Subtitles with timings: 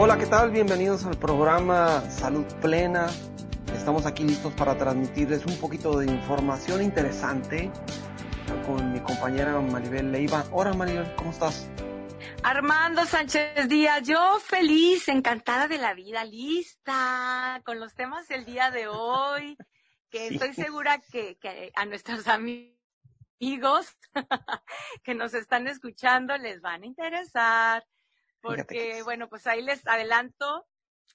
[0.00, 0.52] Hola, ¿qué tal?
[0.52, 3.08] Bienvenidos al programa Salud Plena.
[3.74, 7.68] Estamos aquí listos para transmitirles un poquito de información interesante
[8.64, 10.44] con mi compañera Maribel Leiva.
[10.52, 11.68] Hola Maribel, ¿cómo estás?
[12.44, 18.70] Armando Sánchez Díaz, yo feliz, encantada de la vida, lista con los temas del día
[18.70, 19.56] de hoy,
[20.10, 22.76] que estoy segura que, que a nuestros amigos
[25.02, 27.84] que nos están escuchando les van a interesar,
[28.40, 30.66] porque bueno, pues ahí les adelanto,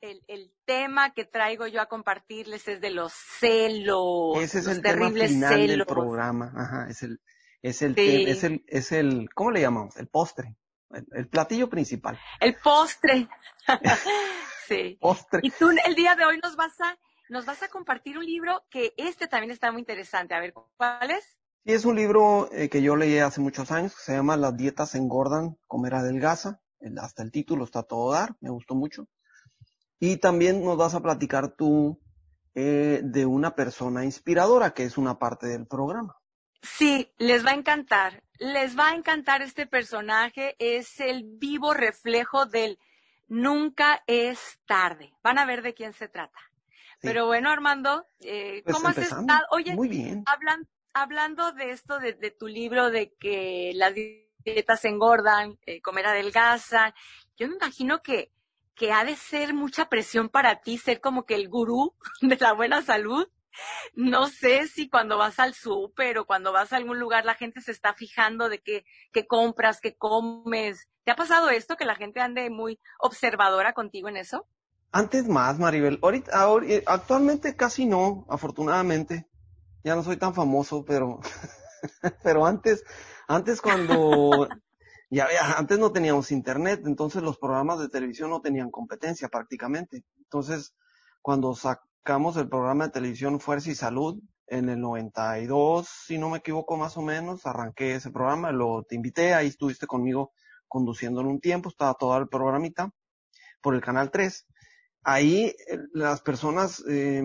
[0.01, 4.37] el, el, tema que traigo yo a compartirles es de los celos.
[4.41, 5.77] Ese es los el terribles tema final celos.
[5.77, 6.53] del programa.
[6.55, 7.21] Ajá, es el,
[7.61, 8.25] es el, Sí.
[8.27, 9.95] es el, es el, ¿cómo le llamamos?
[9.97, 10.55] El postre.
[10.91, 12.19] El, el platillo principal.
[12.39, 13.27] El postre.
[14.67, 14.97] sí.
[14.99, 15.39] Postre.
[15.43, 16.97] Y tú el día de hoy nos vas a,
[17.29, 20.35] nos vas a compartir un libro que este también está muy interesante.
[20.35, 21.23] A ver, ¿cuál es?
[21.65, 24.57] Sí, es un libro eh, que yo leí hace muchos años, que se llama Las
[24.57, 26.59] dietas engordan, comer adelgaza.
[26.99, 29.07] Hasta el título está todo dar, me gustó mucho.
[29.99, 31.99] Y también nos vas a platicar tú
[32.55, 36.17] eh, de una persona inspiradora, que es una parte del programa.
[36.61, 38.23] Sí, les va a encantar.
[38.39, 40.55] Les va a encantar este personaje.
[40.59, 42.79] Es el vivo reflejo del
[43.27, 45.13] nunca es tarde.
[45.23, 46.39] Van a ver de quién se trata.
[47.01, 47.07] Sí.
[47.07, 49.45] Pero bueno, Armando, eh, Pues ¿cómo has estado?
[49.51, 50.23] Oye, Muy bien.
[50.25, 53.93] hablan, hablando de esto, de, de tu libro, de que las
[54.43, 56.93] dietas engordan, eh, comer adelgaza,
[57.37, 58.31] yo me imagino que,
[58.75, 62.53] que ha de ser mucha presión para ti ser como que el gurú de la
[62.53, 63.27] buena salud.
[63.93, 67.61] No sé si cuando vas al súper o cuando vas a algún lugar la gente
[67.61, 70.87] se está fijando de qué, qué compras, qué comes.
[71.03, 74.47] ¿Te ha pasado esto que la gente ande muy observadora contigo en eso?
[74.91, 75.99] Antes más, Maribel.
[76.01, 79.27] Ahorita, ahor- eh, actualmente casi no, afortunadamente.
[79.83, 81.19] Ya no soy tan famoso, pero,
[82.23, 82.83] pero antes,
[83.35, 84.47] antes cuando,
[85.09, 90.03] ya, ya, antes no teníamos internet, entonces los programas de televisión no tenían competencia prácticamente.
[90.17, 90.75] Entonces,
[91.21, 96.39] cuando sacamos el programa de televisión Fuerza y Salud, en el 92, si no me
[96.39, 100.31] equivoco más o menos, arranqué ese programa, lo te invité, ahí estuviste conmigo
[100.67, 102.91] conduciéndolo un tiempo, estaba todo el programita
[103.61, 104.45] por el canal 3
[105.03, 107.21] ahí eh, las personas, eh,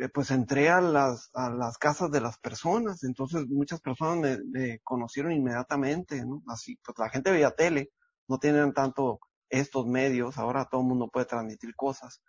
[0.00, 4.38] eh, pues entré a las, a las casas de las personas, entonces muchas personas me,
[4.44, 6.42] me conocieron inmediatamente, ¿no?
[6.48, 7.90] Así, pues la gente veía tele,
[8.28, 12.22] no tienen tanto estos medios, ahora todo el mundo puede transmitir cosas,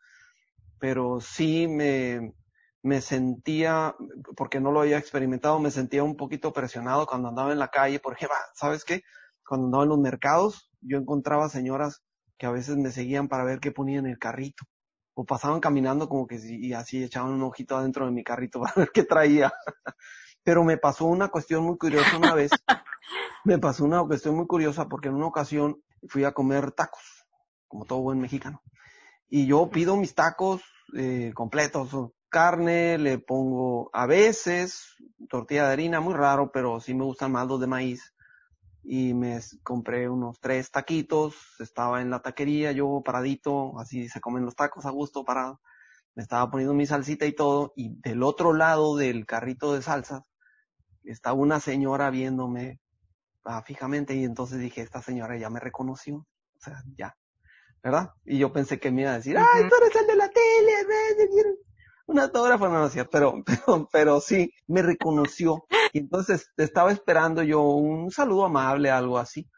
[0.79, 2.34] pero sí me,
[2.84, 3.95] me sentía,
[4.38, 8.00] porque no lo había experimentado, me sentía un poquito presionado cuando andaba en la calle,
[8.00, 9.03] porque, va, ¿sabes qué?
[9.45, 12.03] Cuando andaba en los mercados, yo encontraba señoras
[12.38, 14.66] que a veces me seguían para ver qué ponía en el carrito
[15.21, 18.59] o pasaban caminando como que sí, y así echaban un ojito adentro de mi carrito
[18.61, 19.53] para ver qué traía.
[20.43, 22.49] Pero me pasó una cuestión muy curiosa una vez.
[23.45, 27.27] me pasó una cuestión muy curiosa porque en una ocasión fui a comer tacos,
[27.67, 28.63] como todo buen mexicano.
[29.29, 30.63] Y yo pido mis tacos
[30.97, 31.91] eh, completos,
[32.27, 34.95] carne, le pongo a veces
[35.29, 38.15] tortilla de harina, muy raro, pero sí me gustan más los de maíz
[38.83, 44.45] y me compré unos tres taquitos, estaba en la taquería yo paradito, así se comen
[44.45, 45.61] los tacos a gusto parado,
[46.15, 50.23] me estaba poniendo mi salsita y todo, y del otro lado del carrito de salsas
[51.03, 52.79] estaba una señora viéndome
[53.45, 57.15] ah, fijamente y entonces dije, esta señora ya me reconoció, o sea, ya,
[57.83, 58.11] ¿verdad?
[58.25, 60.85] Y yo pensé que me iba a decir, ay, tú eres el de la tele,
[60.87, 61.55] ven,
[62.11, 65.66] una autógrafo, no, pero, pero, pero sí, me reconoció.
[65.94, 69.49] Y entonces estaba esperando yo un saludo amable, algo así.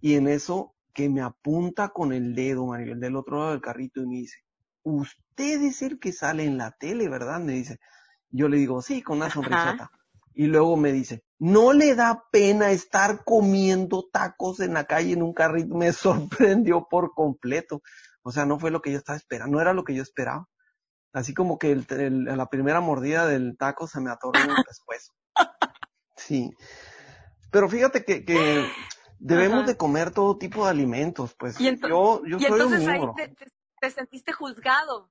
[0.00, 4.00] Y en eso que me apunta con el dedo, Maribel, del otro lado del carrito
[4.00, 4.38] y me dice,
[4.82, 7.40] usted es el que sale en la tele, ¿verdad?
[7.40, 7.78] Me dice.
[8.30, 9.90] Yo le digo, sí, con una sonrisota.
[10.34, 15.22] Y luego me dice, ¿no le da pena estar comiendo tacos en la calle en
[15.22, 15.74] un carrito?
[15.76, 17.80] Me sorprendió por completo.
[18.22, 20.46] O sea, no fue lo que yo estaba esperando, no era lo que yo esperaba.
[21.16, 24.56] Así como que el, el- la primera mordida del taco se me atoró en el
[24.66, 25.14] pescuezo.
[26.14, 26.50] Sí.
[27.50, 28.62] Pero fíjate que, que
[29.18, 29.66] debemos Ajá.
[29.68, 31.58] de comer todo tipo de alimentos, pues.
[31.58, 33.50] Y yo yo y soy entonces ahí te, te-
[33.80, 35.10] te sentiste juzgado.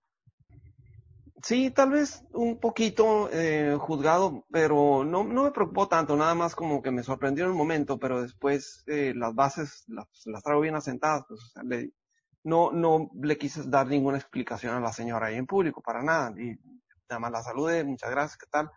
[1.42, 6.56] Sí, tal vez un poquito eh, juzgado, pero no, no me preocupó tanto, nada más
[6.56, 10.62] como que me sorprendió en el momento, pero después eh, las bases las, las traigo
[10.62, 11.92] bien asentadas, pues o sea, le-
[12.46, 16.32] no, no le quise dar ninguna explicación a la señora ahí en público, para nada,
[16.40, 16.56] y
[17.10, 18.70] nada más la saludé, muchas gracias, ¿qué tal?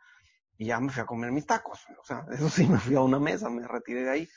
[0.56, 3.02] Y ya me fui a comer mis tacos, o sea, eso sí, me fui a
[3.02, 4.28] una mesa, me retiré de ahí.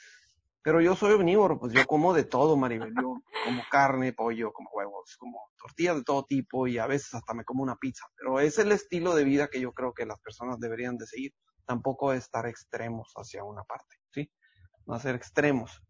[0.63, 2.93] Pero yo soy omnívoro, pues yo como de todo, Maribel.
[2.95, 7.33] Yo como carne, pollo, como huevos, como tortillas de todo tipo y a veces hasta
[7.33, 8.05] me como una pizza.
[8.15, 11.33] Pero es el estilo de vida que yo creo que las personas deberían de seguir.
[11.65, 14.31] Tampoco estar extremos hacia una parte, ¿sí?
[14.85, 15.81] No hacer extremos.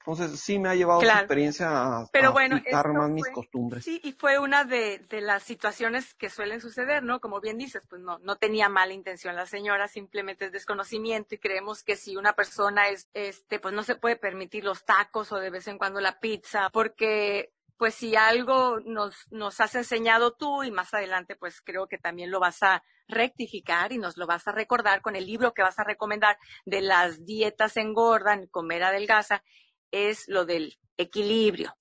[0.00, 2.60] Entonces sí me ha llevado su experiencia a, Pero bueno,
[2.94, 3.84] más mis costumbres.
[3.84, 7.20] Sí, y fue una de, de, las situaciones que suelen suceder, ¿no?
[7.20, 11.38] Como bien dices, pues no, no tenía mala intención la señora, simplemente es desconocimiento y
[11.38, 15.36] creemos que si una persona es, este, pues no se puede permitir los tacos o
[15.36, 20.62] de vez en cuando la pizza, porque pues si algo nos, nos has enseñado tú
[20.64, 24.46] y más adelante pues creo que también lo vas a rectificar y nos lo vas
[24.46, 29.42] a recordar con el libro que vas a recomendar de las dietas engordan, comer adelgaza,
[29.90, 31.74] es lo del equilibrio.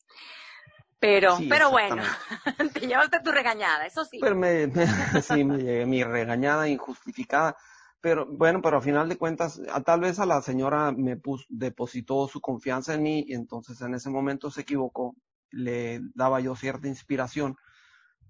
[1.00, 2.03] Pero, pero bueno,
[2.73, 4.19] te llevaste tu regañada, eso sí.
[4.19, 4.69] Pero me,
[5.21, 7.56] sí, me llegué mi regañada injustificada.
[8.01, 12.27] Pero bueno, pero a final de cuentas, tal vez a la señora me puso, depositó
[12.27, 15.15] su confianza en mí y entonces en ese momento se equivocó
[15.51, 17.57] le daba yo cierta inspiración.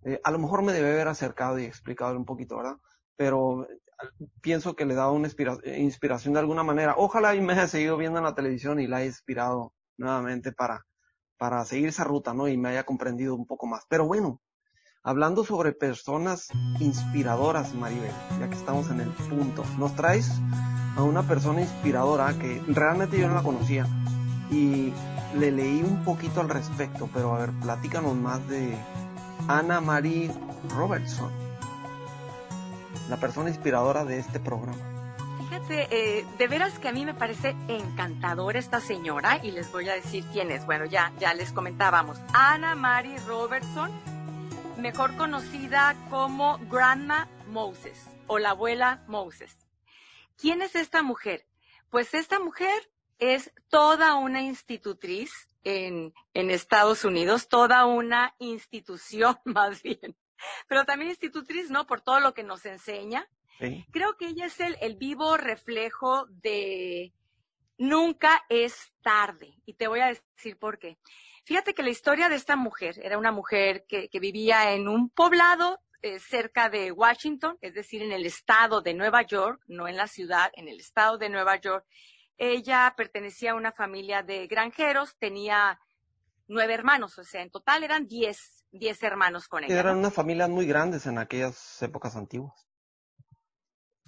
[0.04, 2.78] Eh, a lo mejor me debe haber acercado y explicado un poquito, ¿verdad?
[3.16, 3.68] Pero
[4.42, 5.30] pienso que le daba una
[5.66, 6.96] inspiración de alguna manera.
[6.98, 10.86] Ojalá y me haya seguido viendo en la televisión y la haya inspirado nuevamente para,
[11.38, 12.48] para seguir esa ruta, ¿no?
[12.48, 13.86] Y me haya comprendido un poco más.
[13.90, 14.42] Pero bueno,
[15.04, 16.48] hablando sobre personas
[16.80, 20.32] inspiradoras, Maribel, ya que estamos en el punto, nos traes
[20.96, 23.86] a una persona inspiradora que realmente yo no la conocía
[24.52, 24.92] y
[25.38, 28.76] le leí un poquito al respecto, pero a ver, platícanos más de
[29.48, 30.32] Ana Marie
[30.70, 31.32] Robertson,
[33.10, 34.78] la persona inspiradora de este programa.
[35.40, 39.90] Fíjate, eh, de veras que a mí me parece encantadora esta señora y les voy
[39.90, 40.66] a decir quién es.
[40.66, 42.20] Bueno, ya, ya les comentábamos.
[42.34, 43.92] Ana Marie Robertson,
[44.78, 49.58] mejor conocida como Grandma Moses o la abuela Moses.
[50.38, 51.48] ¿Quién es esta mujer?
[51.90, 55.32] Pues esta mujer es toda una institutriz
[55.64, 60.16] en, en Estados Unidos, toda una institución más bien,
[60.68, 61.86] pero también institutriz, ¿no?
[61.86, 63.28] Por todo lo que nos enseña.
[63.92, 67.14] Creo que ella es el, el vivo reflejo de
[67.78, 69.54] nunca es tarde.
[69.66, 70.98] Y te voy a decir por qué.
[71.44, 75.10] Fíjate que la historia de esta mujer era una mujer que, que vivía en un
[75.10, 79.98] poblado eh, cerca de Washington, es decir, en el estado de Nueva York, no en
[79.98, 81.86] la ciudad, en el estado de Nueva York.
[82.38, 85.78] Ella pertenecía a una familia de granjeros, tenía
[86.48, 89.80] nueve hermanos, o sea, en total eran diez, diez hermanos con ella.
[89.80, 92.68] Eran unas familias muy grandes en aquellas épocas antiguas.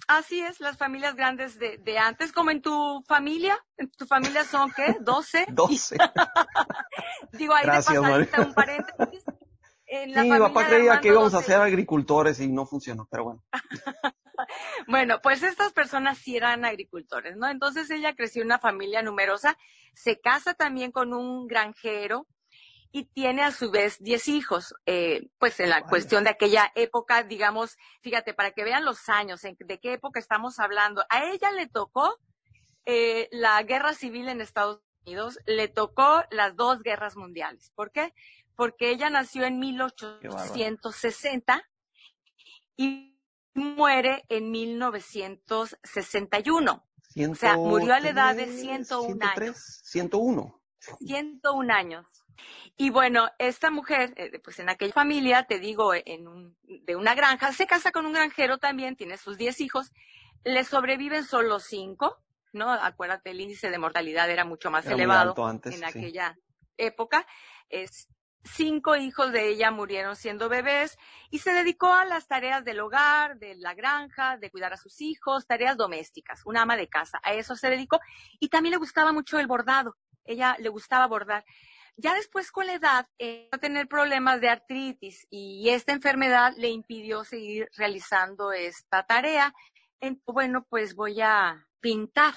[0.08, 3.58] Así es, las familias grandes de, de antes, como en tu familia.
[3.76, 4.96] ¿En tu familia son qué?
[5.00, 5.46] ¿Doce?
[5.48, 5.96] Doce.
[7.32, 9.24] Digo, ahí Gracias, de un paréntesis.
[9.86, 13.44] En sí, mi papá creía que íbamos a ser agricultores y no funcionó, pero bueno.
[14.88, 17.46] bueno, pues estas personas sí eran agricultores, ¿no?
[17.48, 19.58] Entonces ella creció en una familia numerosa,
[19.92, 22.26] se casa también con un granjero
[22.92, 24.74] y tiene a su vez diez hijos.
[24.84, 29.42] Eh, pues en la cuestión de aquella época, digamos, fíjate, para que vean los años,
[29.44, 31.02] en, de qué época estamos hablando.
[31.08, 32.18] A ella le tocó
[32.84, 37.72] eh, la guerra civil en Estados Unidos, le tocó las dos guerras mundiales.
[37.74, 38.12] ¿Por qué?
[38.56, 41.66] Porque ella nació en 1860
[42.76, 43.18] y
[43.54, 46.86] muere en 1961.
[47.30, 49.80] o sea, murió a la edad de 101 años.
[49.84, 50.60] 101.
[50.98, 52.06] 101 años.
[52.76, 57.14] Y bueno, esta mujer, eh, pues en aquella familia, te digo, en un, de una
[57.14, 59.92] granja, se casa con un granjero también, tiene sus 10 hijos,
[60.44, 62.18] le sobreviven solo 5,
[62.52, 62.70] ¿no?
[62.70, 65.34] Acuérdate, el índice de mortalidad era mucho más elevado
[65.64, 66.38] en aquella
[66.76, 67.26] época.
[67.68, 68.08] Es,
[68.44, 70.98] Cinco hijos de ella murieron siendo bebés
[71.30, 75.00] y se dedicó a las tareas del hogar, de la granja, de cuidar a sus
[75.00, 77.20] hijos, tareas domésticas, una ama de casa.
[77.22, 78.00] A eso se dedicó
[78.40, 79.96] y también le gustaba mucho el bordado.
[80.24, 81.44] Ella le gustaba bordar.
[81.96, 86.68] Ya después con la edad, eh, a tener problemas de artritis y esta enfermedad le
[86.68, 89.54] impidió seguir realizando esta tarea.
[90.26, 92.34] bueno, pues voy a pintar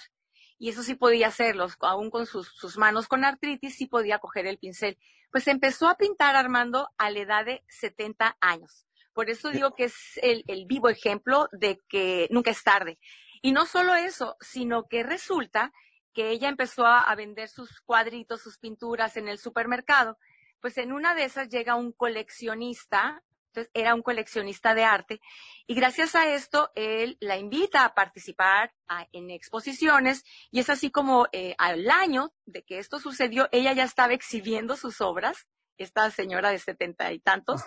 [0.58, 4.48] y eso sí podía hacerlo, aún con sus, sus, manos con artritis, sí podía coger
[4.48, 4.98] el pincel
[5.36, 8.86] pues empezó a pintar Armando a la edad de 70 años.
[9.12, 13.00] Por eso digo que es el, vivo ejemplo de que nunca es tarde.
[13.42, 15.74] Y no solo eso, sino que resulta
[16.16, 20.18] que ella empezó a, a vender sus cuadritos, sus pinturas en el supermercado.
[20.62, 23.22] Pues en una de esas llega un coleccionista
[23.56, 25.22] entonces, era un coleccionista de arte
[25.66, 28.74] y gracias a esto él la invita a participar
[29.14, 33.86] en exposiciones y es así como eh, al año de que esto sucedió, ella ya
[33.86, 37.62] estaba exhibiendo sus obras, esta señora de setenta y tantos,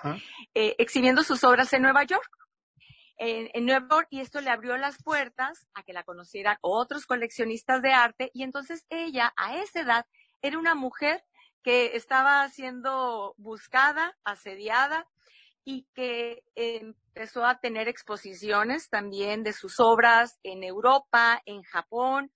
[0.54, 2.28] eh, exhibiendo sus obras en Nueva York.
[3.18, 7.04] En, en, Nueva York y esto le abrió las puertas a que la conocieran otros
[7.04, 10.06] coleccionistas de arte y entonces ella a esa edad
[10.40, 11.24] era una mujer
[11.62, 15.08] que estaba siendo buscada, asediada,
[15.64, 22.32] y que empezó a tener exposiciones también de sus obras en Europa, en Japón,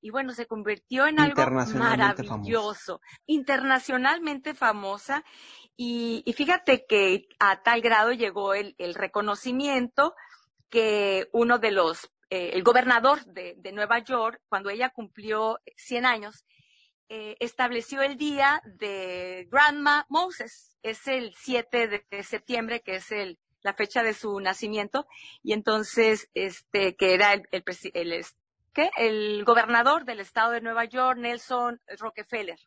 [0.00, 1.42] y bueno, se convirtió en algo
[1.74, 5.24] maravilloso, internacionalmente famosa.
[5.76, 10.14] Y, fíjate que a tal grado llegó el, reconocimiento
[10.70, 16.44] que uno de los, eh, el gobernador de, Nueva York, cuando ella cumplió 100 años,
[17.08, 20.78] eh, estableció el día de Grandma Moses.
[20.82, 25.06] Es el 7 de septiembre, que es el, la fecha de su nacimiento,
[25.42, 27.64] y entonces, este, que era el, el,
[27.94, 28.24] el,
[28.72, 28.90] ¿qué?
[28.96, 32.58] el gobernador del estado de Nueva York, Nelson Rockefeller,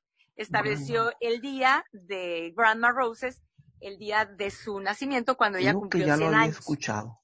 [0.41, 3.41] estableció el día de Grandma Roses,
[3.81, 7.19] el día de su nacimiento, cuando ella cumplió que ya 100 lo había escuchado.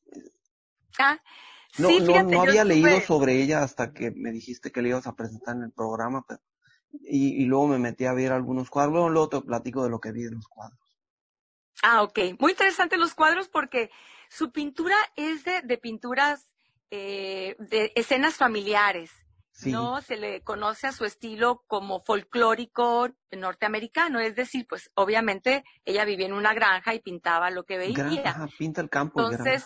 [0.99, 1.19] Ah,
[1.77, 5.15] no, no, no había leído sobre ella hasta que me dijiste que le ibas a
[5.15, 6.41] presentar en el programa, pero,
[7.01, 10.11] y, y luego me metí a ver algunos cuadros, luego te platico de lo que
[10.11, 10.79] vi en los cuadros.
[11.83, 12.19] Ah, ok.
[12.39, 13.91] Muy interesante los cuadros porque
[14.29, 16.55] su pintura es de, de pinturas
[16.91, 19.11] eh, de escenas familiares.
[19.63, 26.03] No se le conoce a su estilo como folclórico norteamericano, es decir, pues obviamente ella
[26.03, 27.93] vivía en una granja y pintaba lo que veía.
[27.93, 29.21] Granja, pinta el campo.
[29.21, 29.65] Entonces,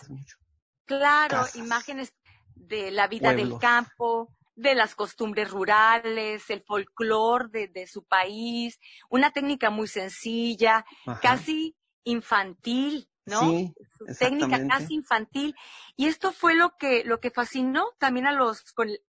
[0.85, 2.13] claro, imágenes
[2.55, 8.79] de la vida del campo, de las costumbres rurales, el folclor de, de, su país,
[9.09, 10.85] una técnica muy sencilla,
[11.21, 13.41] casi infantil, ¿no?
[13.41, 15.55] Sí, Su técnica casi infantil.
[15.95, 18.63] Y esto fue lo que, lo que fascinó también a los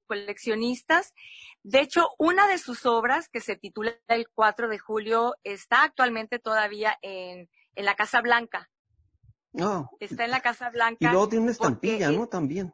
[0.06, 1.14] coleccionistas.
[1.62, 6.38] De hecho, una de sus obras, que se titula El 4 de julio, está actualmente
[6.38, 8.70] todavía en, en la Casa Blanca.
[9.52, 9.90] No.
[9.98, 10.98] Está en la Casa Blanca.
[11.00, 12.28] Y luego tiene una estampilla, ¿no?
[12.28, 12.72] También.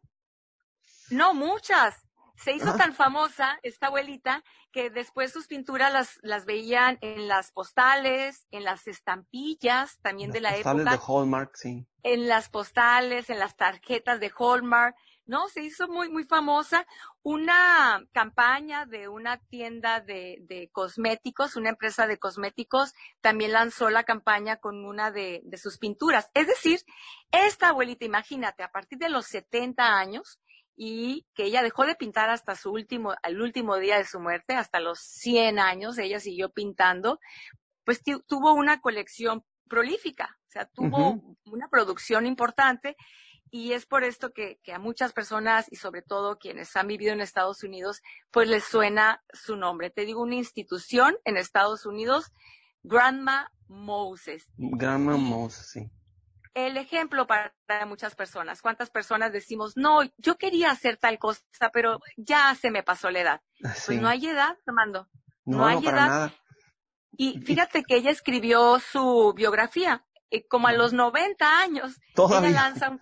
[1.11, 2.06] No, muchas.
[2.37, 7.51] Se hizo tan famosa esta abuelita que después sus pinturas las, las veían en las
[7.51, 10.97] postales, en las estampillas también de la postales época.
[10.97, 11.87] de Hallmark, sí.
[12.03, 14.95] En las postales, en las tarjetas de Hallmark.
[15.25, 16.87] No, se hizo muy, muy famosa
[17.23, 24.05] una campaña de una tienda de, de cosméticos, una empresa de cosméticos, también lanzó la
[24.05, 26.31] campaña con una de, de sus pinturas.
[26.35, 26.79] Es decir,
[27.33, 30.39] esta abuelita, imagínate, a partir de los 70 años,
[30.77, 34.55] y que ella dejó de pintar hasta su último, al último día de su muerte,
[34.55, 37.19] hasta los 100 años, ella siguió pintando,
[37.85, 42.97] pues tuvo una colección prolífica, o sea, tuvo una producción importante
[43.51, 47.13] y es por esto que, que, a muchas personas y sobre todo quienes han vivido
[47.13, 49.91] en Estados Unidos, pues les suena su nombre.
[49.91, 52.33] Te digo, una institución en Estados Unidos,
[52.83, 54.49] Grandma Moses.
[54.57, 55.91] Grandma Moses, sí
[56.57, 57.53] el ejemplo para
[57.87, 58.63] muchas personas.
[58.63, 63.21] ¿Cuántas personas decimos, no, yo quería hacer tal cosa, pero ya se me pasó la
[63.21, 63.41] edad?
[63.61, 65.07] Pues no hay edad, Armando.
[65.45, 66.33] No, hay edad.
[67.13, 72.01] Y fíjate que ella escribió su biografía, eh, como a los 90 años.
[72.15, 72.49] Todavía.
[72.49, 72.99] Ella lanza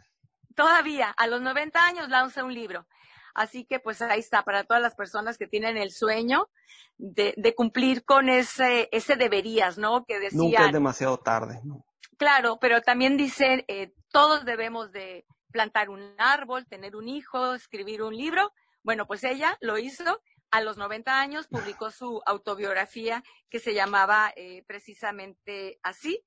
[0.56, 2.88] todavía, a los 90 años lanza un libro.
[3.34, 6.48] Así que pues ahí está, para todas las personas que tienen el sueño
[6.96, 10.04] de, de cumplir con ese, ese deberías, ¿no?
[10.04, 10.42] Que decían.
[10.42, 11.84] Nunca es demasiado tarde, ¿no?
[12.18, 18.02] Claro, pero también dicen, eh, todos debemos de plantar un árbol, tener un hijo, escribir
[18.02, 18.52] un libro.
[18.82, 20.20] Bueno, pues ella lo hizo.
[20.50, 26.24] A los 90 años publicó su autobiografía que se llamaba eh, precisamente así,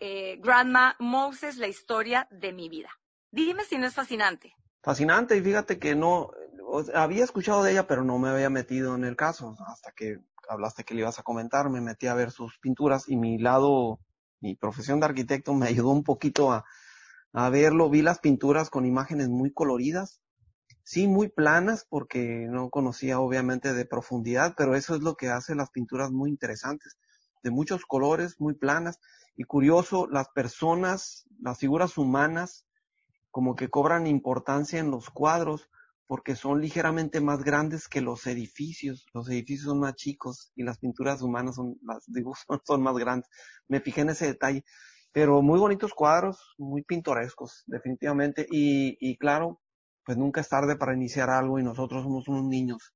[0.00, 2.90] eh, Grandma Moses, la historia de mi vida.
[3.30, 4.54] Dime si no es fascinante.
[4.82, 6.30] Fascinante, y fíjate que no,
[6.94, 9.56] había escuchado de ella, pero no me había metido en el caso.
[9.66, 10.18] Hasta que
[10.48, 14.00] hablaste que le ibas a comentar, me metí a ver sus pinturas y mi lado
[14.40, 16.64] mi profesión de arquitecto me ayudó un poquito a,
[17.32, 17.90] a verlo.
[17.90, 20.20] Vi las pinturas con imágenes muy coloridas,
[20.84, 25.54] sí, muy planas, porque no conocía obviamente de profundidad, pero eso es lo que hace
[25.54, 26.98] las pinturas muy interesantes,
[27.42, 28.98] de muchos colores, muy planas.
[29.36, 32.66] Y curioso, las personas, las figuras humanas,
[33.30, 35.70] como que cobran importancia en los cuadros,
[36.10, 39.06] porque son ligeramente más grandes que los edificios.
[39.14, 42.04] Los edificios son más chicos y las pinturas humanas son, las
[42.66, 43.30] son más grandes.
[43.68, 44.64] Me fijé en ese detalle.
[45.12, 48.44] Pero muy bonitos cuadros, muy pintorescos, definitivamente.
[48.50, 49.60] Y, claro,
[50.04, 52.92] pues nunca es tarde para iniciar algo y nosotros somos unos niños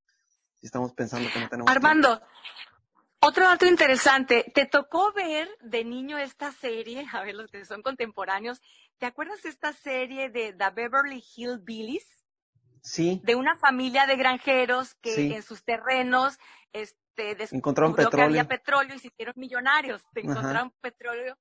[0.60, 1.70] y estamos pensando que no tenemos.
[1.70, 2.20] Armando,
[3.20, 7.06] otro dato interesante, ¿te tocó ver de niño esta serie?
[7.12, 8.60] A ver, los que son contemporáneos,
[8.98, 12.23] ¿te acuerdas de esta serie de The Beverly Hills Billies?
[12.84, 13.22] Sí.
[13.24, 16.38] De una familia de granjeros que en sus terrenos
[16.74, 18.16] este, encontraron petróleo.
[18.18, 20.02] que había petróleo y se hicieron millonarios.
[20.12, 21.38] Te encontraron petróleo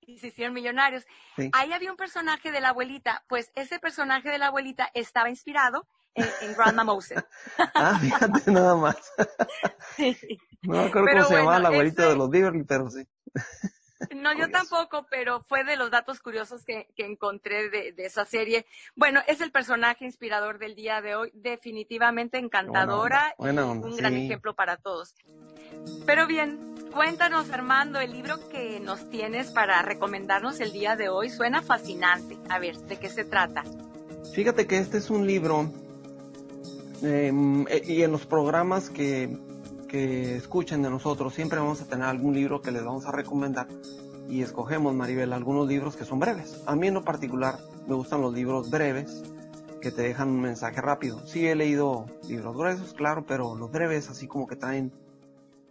[0.00, 1.04] y se hicieron millonarios.
[1.52, 5.86] Ahí había un personaje de la abuelita, pues ese personaje de la abuelita estaba inspirado
[6.14, 7.22] en, Grandma Moses.
[7.74, 8.96] ah, fíjate nada más.
[10.62, 13.06] No me acuerdo cómo se llamaba la abuelita de los Beverly, pero sí.
[14.14, 18.66] No, yo tampoco, pero fue de los datos curiosos que, encontré de, esa serie.
[18.94, 24.54] Bueno, es el personaje inspirador del día de hoy, definitivamente encantadora y un gran ejemplo
[24.54, 25.14] para todos.
[26.06, 31.30] Pero bien, cuéntanos, Armando, el libro que nos tienes para recomendarnos el día de hoy
[31.30, 32.36] suena fascinante.
[32.48, 33.64] A ver, ¿de qué se trata?
[34.34, 35.70] Fíjate que este es un libro
[37.02, 37.32] eh,
[37.86, 39.36] y en los programas que,
[39.94, 43.68] escuchen de nosotros siempre vamos a tener algún libro que les vamos a recomendar
[44.28, 46.62] y escogemos, Maribel, algunos libros que son breves.
[46.66, 49.22] A mí en lo particular me gustan los libros breves
[49.80, 51.26] que te dejan un mensaje rápido.
[51.26, 54.92] Sí he leído libros gruesos, claro, pero los breves así como que traen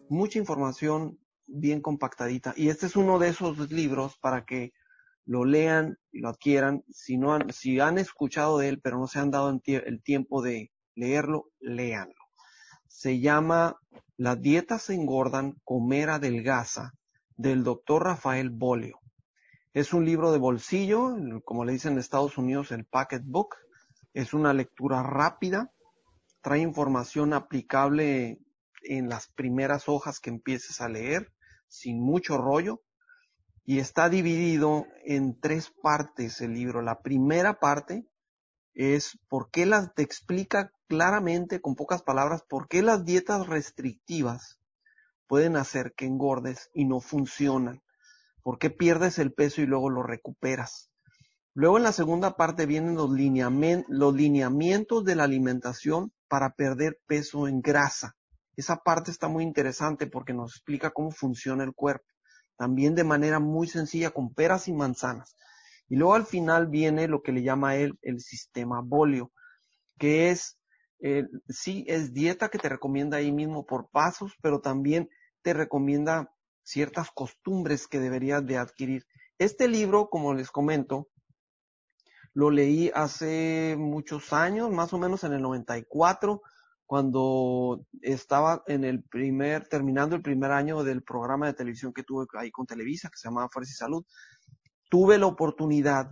[0.08, 2.53] mucha información bien compactadita.
[2.56, 4.72] Y este es uno de esos libros para que
[5.25, 6.84] lo lean y lo adquieran.
[6.89, 10.42] Si, no han, si han escuchado de él, pero no se han dado el tiempo
[10.42, 12.22] de leerlo, léanlo.
[12.88, 13.77] Se llama
[14.17, 16.93] Las dietas engordan, comer adelgaza,
[17.36, 19.00] del doctor Rafael Bolio.
[19.74, 23.55] Es un libro de bolsillo, como le dicen en Estados Unidos, el Packet Book.
[24.13, 25.72] Es una lectura rápida,
[26.41, 28.38] trae información aplicable
[28.84, 31.34] en las primeras hojas que empieces a leer,
[31.67, 32.84] sin mucho rollo,
[33.65, 36.84] y está dividido en tres partes el libro.
[36.84, 38.05] La primera parte
[38.74, 44.60] es por qué las, te explica claramente, con pocas palabras, por qué las dietas restrictivas
[45.27, 47.82] pueden hacer que engordes y no funcionan.
[48.42, 50.89] ¿Por qué pierdes el peso y luego lo recuperas?
[51.53, 53.10] Luego en la segunda parte vienen los,
[53.88, 58.15] los lineamientos de la alimentación para perder peso en grasa.
[58.56, 62.06] Esa parte está muy interesante porque nos explica cómo funciona el cuerpo,
[62.58, 65.36] también de manera muy sencilla con peras y manzanas.
[65.93, 69.31] Y luego al final viene lo que le llama él el sistema bolio,
[70.00, 70.57] que es,
[71.01, 75.07] eh, sí, es dieta que te recomienda ahí mismo por pasos, pero también
[75.43, 76.33] te recomienda
[76.63, 79.05] ciertas costumbres que deberías de adquirir.
[79.38, 81.09] Este libro, como les comento,
[82.33, 86.41] lo leí hace muchos años, más o menos en el 94,
[86.88, 92.25] cuando estaba en el primer, terminando el primer año del programa de televisión que tuve
[92.33, 94.05] ahí con Televisa, que se llamaba Fuerza y Salud,
[94.93, 96.12] tuve la oportunidad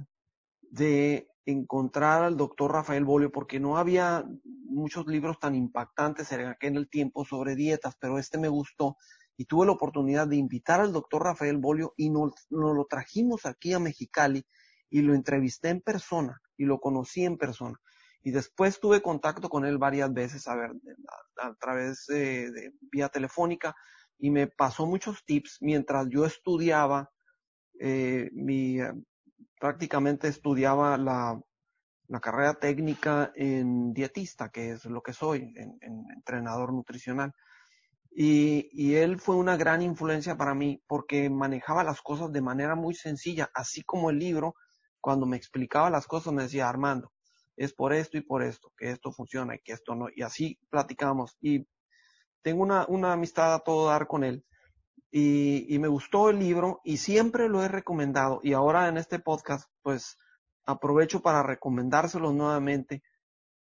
[0.64, 6.90] de encontrar al doctor Rafael Bolio, porque no había muchos libros tan impactantes en aquel
[6.90, 8.98] tiempo sobre dietas, pero este me gustó
[9.38, 13.72] y tuve la oportunidad de invitar al doctor Rafael Bolio y nos, lo trajimos aquí
[13.74, 14.48] a Mexicali
[14.90, 17.80] y lo entrevisté en persona y lo conocí en persona.
[18.24, 20.72] Y después tuve contacto con él varias veces, a ver,
[21.40, 23.76] a, través de, vía telefónica,
[24.18, 27.12] y me pasó muchos tips mientras yo estudiaba,
[27.84, 28.94] eh, mi, eh,
[29.60, 31.42] prácticamente estudiaba la,
[32.08, 35.80] la, carrera técnica en dietista, que es lo que soy, en,
[36.16, 37.34] entrenador nutricional.
[38.12, 42.76] Y, y, él fue una gran influencia para mí porque manejaba las cosas de manera
[42.76, 44.54] muy sencilla, así como el libro,
[45.00, 47.12] cuando me explicaba las cosas me decía, Armando,
[47.56, 50.08] es por esto y por esto, que esto funciona y que esto no.
[50.16, 51.36] Y así platicamos.
[51.42, 51.66] Y
[52.44, 54.46] tengo una, una amistad a todo dar con él.
[55.12, 58.40] Y, y, me gustó el libro y siempre lo he recomendado.
[58.44, 60.18] Y ahora en este podcast, pues
[60.66, 63.04] aprovecho para recomendárselo nuevamente.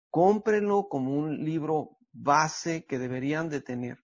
[0.10, 4.00] Cómprenlo como un libro base que deberían de tener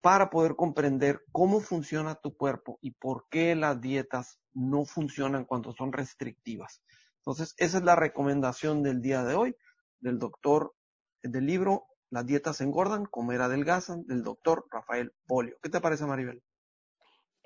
[0.00, 5.72] para poder comprender cómo funciona tu cuerpo y por qué las dietas no funcionan cuando
[5.72, 6.82] son restrictivas.
[7.18, 9.56] Entonces, esa es la recomendación del día de hoy
[10.00, 10.74] del doctor
[11.22, 15.56] del libro Las dietas engordan, comer adelgazan, del doctor Rafael Polio.
[15.60, 16.40] ¿Qué te parece, Maribel?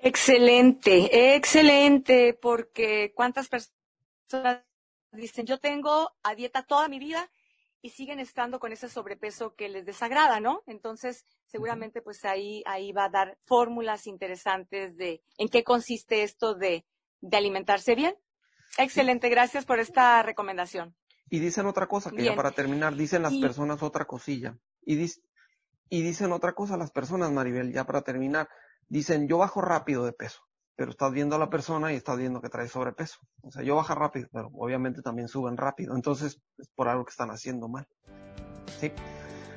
[0.03, 4.63] Excelente, excelente, porque cuántas personas
[5.11, 7.29] dicen, yo tengo a dieta toda mi vida
[7.81, 10.63] y siguen estando con ese sobrepeso que les desagrada, ¿no?
[10.67, 16.55] Entonces, seguramente pues ahí, ahí va a dar fórmulas interesantes de en qué consiste esto
[16.55, 16.85] de,
[17.21, 18.15] de alimentarse bien.
[18.77, 20.95] Excelente, gracias por esta recomendación.
[21.29, 24.57] Y dicen otra cosa, que ya para terminar, dicen las personas otra cosilla.
[24.85, 24.95] Y,
[25.89, 28.49] y dicen otra cosa las personas, Maribel, ya para terminar.
[28.89, 30.41] Dicen, yo bajo rápido de peso,
[30.75, 33.19] pero estás viendo a la persona y estás viendo que trae sobrepeso.
[33.41, 35.95] O sea, yo bajo rápido, pero obviamente también suben rápido.
[35.95, 37.87] Entonces, es por algo que están haciendo mal.
[38.79, 38.91] ¿Sí?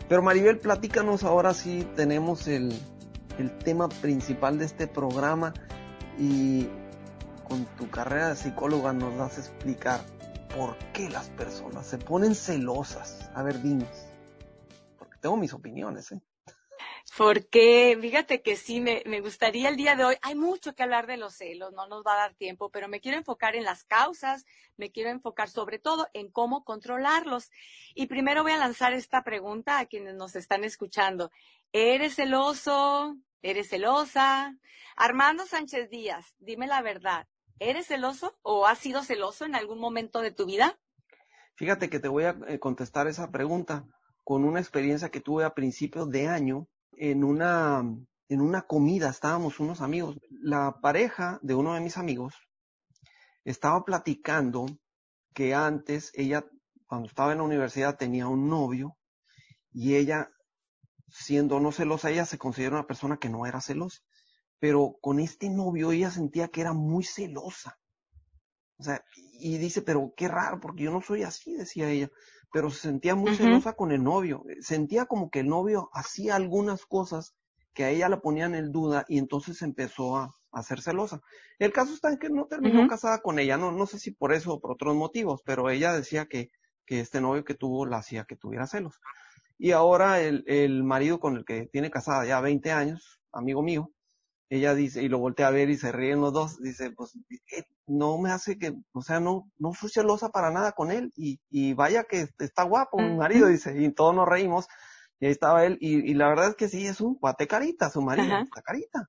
[0.09, 2.79] Pero Maribel, platícanos ahora si tenemos el,
[3.39, 5.55] el tema principal de este programa
[6.19, 6.69] y
[7.49, 10.01] con tu carrera de psicóloga nos das a explicar
[10.55, 13.31] por qué las personas se ponen celosas.
[13.35, 14.07] A ver, dinos.
[14.99, 16.23] Porque tengo mis opiniones, ¿eh?
[17.17, 21.07] Porque fíjate que sí, me, me, gustaría el día de hoy, hay mucho que hablar
[21.07, 23.85] de los celos, no nos va a dar tiempo, pero me quiero enfocar en las
[23.85, 24.45] causas,
[24.77, 27.53] me quiero enfocar sobre todo en cómo controlarlos.
[27.95, 31.31] Y primero voy a lanzar esta pregunta a quienes nos están escuchando.
[31.73, 33.17] ¿Eres celoso?
[33.43, 34.57] ¿Eres celosa?
[34.97, 37.29] Armando Sánchez Díaz, dime la verdad.
[37.61, 40.81] ¿Eres celoso o has sido celoso en algún momento de tu vida?
[41.55, 43.87] Fíjate que te voy a eh, contestar esa pregunta
[44.25, 46.67] con una experiencia que tuve a principios de año
[46.99, 47.83] en una,
[48.29, 49.09] en una comida.
[49.09, 50.19] Estábamos unos amigos.
[50.31, 52.35] La pareja de uno de mis amigos
[53.45, 54.67] estaba platicando
[55.35, 56.47] que antes ella,
[56.87, 58.97] cuando estaba en la universidad, tenía un novio
[59.73, 60.31] y ella,
[61.09, 64.01] siendo no celosa, ella se considera una persona que no era celosa.
[64.59, 67.79] Pero con este novio ella sentía que era muy celosa.
[68.79, 69.05] O sea,
[69.39, 72.11] y dice, pero qué raro, porque yo no soy así, decía ella.
[72.55, 74.45] Pero se sentía muy celosa con el novio.
[74.61, 77.35] Sentía como que el novio hacía algunas cosas
[77.73, 81.21] que a ella la ponían en duda y entonces empezó a, hacer celosa.
[81.59, 84.33] El caso está en que no terminó casada con ella, no, no sé si por
[84.33, 86.53] eso o por otros motivos, pero ella decía que,
[86.87, 89.01] que este novio que tuvo la hacía que tuviera celos.
[89.59, 93.91] Y ahora el, el marido con el que tiene casada ya 20 años, amigo mío,
[94.51, 97.17] ella dice, y lo voltea a ver y se ríen los dos, dice, pues
[97.51, 101.13] eh, no me hace que, o sea, no, no soy celosa para nada con él,
[101.17, 104.67] y, y vaya que está guapo mi marido, dice, y todos nos reímos,
[105.19, 107.91] y ahí estaba él, y, y la verdad es que sí, es un cuate carita,
[107.91, 109.09] su marido, está carita.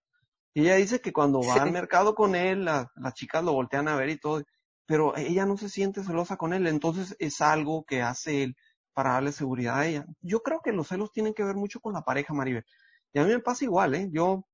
[0.54, 3.96] Y ella dice que cuando va al mercado con él, las chicas lo voltean a
[3.98, 4.42] ver y todo,
[4.86, 8.56] pero ella no se siente celosa con él, entonces es algo que hace él
[8.94, 10.06] para darle seguridad a ella.
[10.22, 12.64] Yo creo que los celos tienen que ver mucho con la pareja, Maribel.
[13.12, 14.08] Y a mí me pasa igual, ¿eh?
[14.12, 14.46] Yo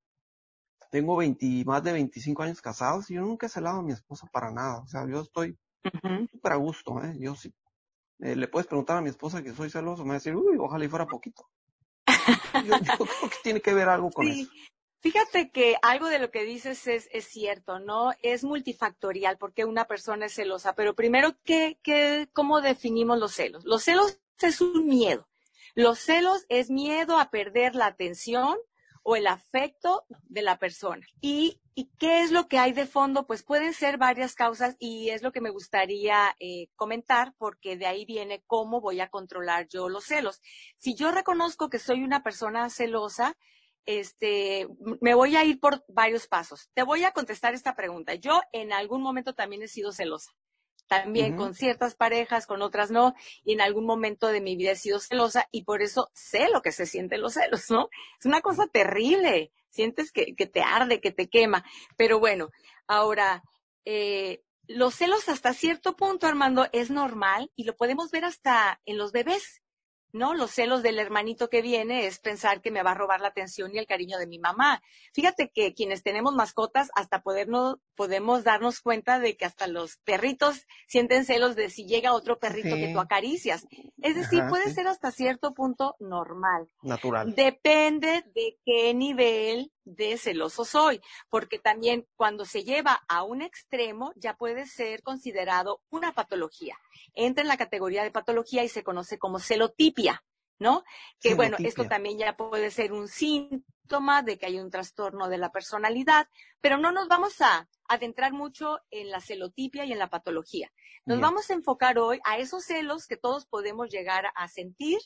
[0.91, 4.27] tengo 20, más de 25 años casados y yo nunca he celado a mi esposa
[4.31, 4.79] para nada.
[4.79, 5.57] O sea, yo estoy
[6.31, 7.15] súper a gusto, ¿eh?
[7.17, 7.51] Yo sí.
[8.19, 10.57] Eh, le puedes preguntar a mi esposa que soy celoso, me va a decir, uy,
[10.59, 11.49] ojalá y fuera poquito.
[12.67, 14.51] yo, creo que tiene que ver algo con eso.
[14.99, 18.11] Fíjate que algo de lo que dices es, es cierto, ¿no?
[18.21, 23.65] Es multifactorial porque una persona es celosa, pero primero, ¿qué, qué, ¿cómo definimos los celos?
[23.65, 25.27] Los celos es un miedo.
[25.73, 28.57] Los celos es miedo a perder la atención
[29.03, 31.05] o el afecto de la persona.
[31.21, 31.59] ¿Y,
[31.97, 33.25] qué es lo que hay de fondo?
[33.25, 37.87] Pues pueden ser varias causas y es lo que me gustaría eh, comentar porque de
[37.87, 40.41] ahí viene cómo voy a controlar yo los celos.
[40.77, 43.35] Si yo reconozco que soy una persona celosa,
[43.85, 44.67] este,
[44.99, 46.69] me voy a ir por varios pasos.
[46.73, 48.15] Te voy a contestar esta pregunta.
[48.15, 50.31] Yo en algún momento también he sido celosa.
[50.91, 53.15] También con ciertas parejas, con otras no.
[53.45, 56.61] Y en algún momento de mi vida he sido celosa y por eso sé lo
[56.61, 57.87] que se sienten los celos, ¿no?
[58.19, 59.53] Es una cosa terrible.
[59.69, 61.63] Sientes que, que te arde, que te quema.
[61.95, 62.49] Pero bueno,
[62.87, 63.41] ahora,
[63.85, 68.97] eh, los celos hasta cierto punto, Armando, es normal y lo podemos ver hasta en
[68.97, 69.60] los bebés.
[70.13, 70.33] ¿No?
[70.33, 73.71] Los celos del hermanito que viene es pensar que me va a robar la atención
[73.73, 74.81] y el cariño de mi mamá.
[75.13, 80.65] Fíjate que quienes tenemos mascotas hasta podernos, podemos darnos cuenta de que hasta los perritos
[80.87, 83.65] sienten celos de si llega otro perrito que tú acaricias.
[84.01, 86.69] Es decir, puede ser hasta cierto punto normal.
[86.81, 87.33] Natural.
[87.35, 94.13] Depende de qué nivel de celoso soy, porque también cuando se lleva a un extremo
[94.15, 96.77] ya puede ser considerado una patología.
[97.13, 100.23] Entra en la categoría de patología y se conoce como celotipia,
[100.59, 100.83] ¿no?
[101.19, 105.37] Que bueno, esto también ya puede ser un síntoma de que hay un trastorno de
[105.37, 106.29] la personalidad,
[106.61, 110.71] pero no nos vamos a adentrar mucho en la celotipia y en la patología.
[111.03, 114.99] Nos vamos a enfocar hoy a esos celos que todos podemos llegar a sentir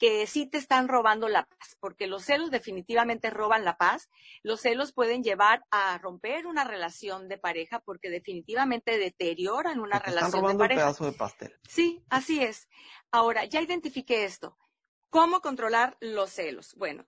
[0.00, 4.08] que sí te están robando la paz, porque los celos definitivamente roban la paz.
[4.42, 10.28] Los celos pueden llevar a romper una relación de pareja porque definitivamente deterioran una relación
[10.28, 10.80] están robando de pareja.
[10.80, 11.54] pedazo de pastel.
[11.68, 12.66] Sí, así es.
[13.10, 14.56] Ahora, ya identifiqué esto.
[15.10, 16.74] ¿Cómo controlar los celos?
[16.76, 17.04] Bueno,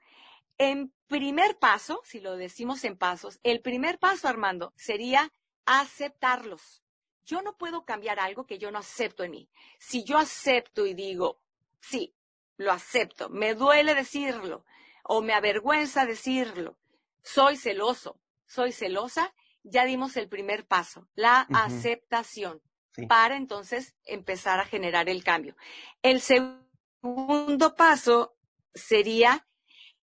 [0.59, 5.33] en primer paso, si lo decimos en pasos, el primer paso, Armando, sería
[5.65, 6.83] aceptarlos.
[7.25, 9.49] Yo no puedo cambiar algo que yo no acepto en mí.
[9.79, 11.41] Si yo acepto y digo,
[11.81, 12.15] sí,
[12.57, 13.29] lo acepto.
[13.31, 14.65] Me duele decirlo
[15.05, 16.79] o me avergüenza decirlo.
[17.23, 19.35] Soy celoso, soy celosa.
[19.65, 22.61] Ya dimos el primer paso, la aceptación,
[23.09, 25.57] para entonces empezar a generar el cambio.
[26.03, 28.37] El segundo paso
[28.75, 29.47] sería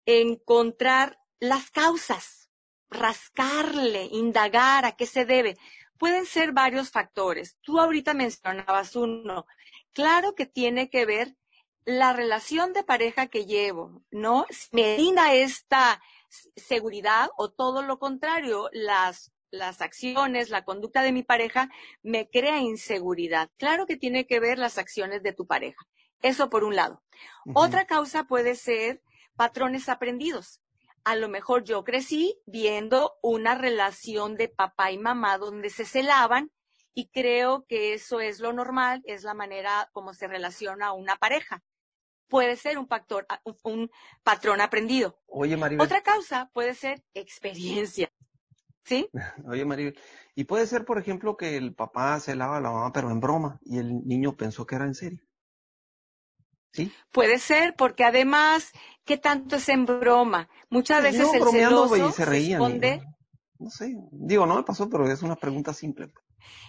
[0.05, 2.49] encontrar las causas,
[2.89, 5.57] rascarle, indagar a qué se debe.
[5.97, 7.57] Pueden ser varios factores.
[7.61, 9.45] Tú ahorita mencionabas uno.
[9.91, 11.35] Claro que tiene que ver
[11.85, 14.45] la relación de pareja que llevo, ¿no?
[14.71, 16.01] Me brinda esta
[16.55, 21.69] seguridad o todo lo contrario, las, las acciones, la conducta de mi pareja
[22.01, 23.51] me crea inseguridad.
[23.57, 25.85] Claro que tiene que ver las acciones de tu pareja.
[26.21, 27.03] Eso por un lado.
[27.53, 29.01] Otra causa puede ser
[29.35, 30.61] patrones aprendidos.
[31.03, 36.49] A lo mejor yo crecí viendo una relación de papá y mamá donde se celaban
[36.93, 41.61] y creo que eso es lo normal, es la manera como se relaciona una pareja.
[42.27, 43.25] Puede ser un, factor,
[43.63, 43.89] un,
[44.23, 45.19] patrón aprendido.
[45.27, 45.85] Oye, Maribel.
[45.85, 48.11] Otra causa puede ser experiencia.
[48.83, 49.09] ¿Sí?
[49.47, 49.97] Oye, Maribel.
[50.35, 53.19] Y puede ser, por ejemplo, que el papá se lava a la mamá, pero en
[53.19, 55.19] broma, y el niño pensó que era en serio.
[56.71, 56.91] ¿Sí?
[57.11, 58.71] Puede ser, porque además,
[59.05, 60.49] ¿qué tanto es en broma?
[60.69, 63.03] Muchas veces el celoso se, responde...
[63.59, 66.11] no sé, digo, no me pasó, pero es una pregunta simple.